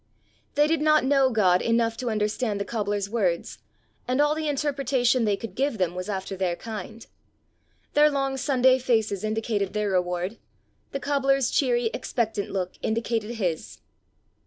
[0.55, 3.59] They did not know God enough to understand the cobbler's words,
[4.07, 7.05] and all the interpretation they could give them was after their kind.
[7.93, 10.39] Their long Sunday faces indicated their reward;
[10.91, 13.77] the cobbler's cheery, expectant look indicated his.